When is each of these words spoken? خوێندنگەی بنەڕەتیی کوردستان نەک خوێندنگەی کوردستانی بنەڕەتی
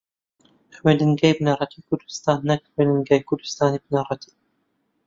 خوێندنگەی 0.77 1.37
بنەڕەتیی 1.37 1.85
کوردستان 1.87 2.39
نەک 2.49 2.61
خوێندنگەی 2.71 3.25
کوردستانی 3.27 3.81
بنەڕەتی 3.83 4.33